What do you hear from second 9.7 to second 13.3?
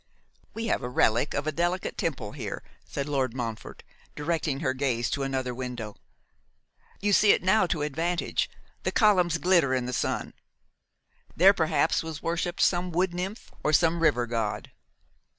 in the sun. There, perhaps, was worshipped some wood